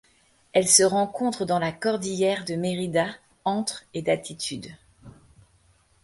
[0.53, 3.13] Elle se rencontre dans la cordillère de Mérida,
[3.45, 4.71] entre et d'altitude.